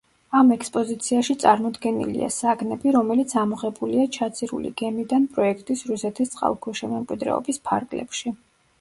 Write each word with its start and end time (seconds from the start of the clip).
ამ 0.37 0.47
ექსპოზიციაში 0.53 1.35
წარმოდგენილია 1.43 2.29
საგნები, 2.37 2.95
რომელიც 2.97 3.37
ამოღებულია 3.43 4.09
ჩაძირული 4.19 4.73
გემიდან 4.83 5.31
პროექტის 5.39 5.89
„რუსეთის 5.93 6.37
წყალქვეშა 6.37 6.95
მემკვიდრეობის“ 6.99 7.67
ფარგლებში. 7.71 8.39